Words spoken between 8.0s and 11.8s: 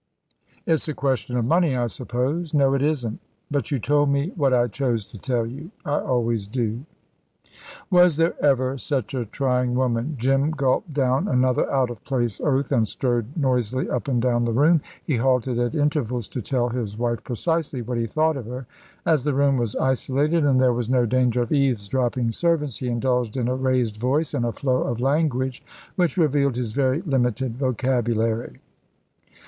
there ever such a trying woman? Jim gulped down another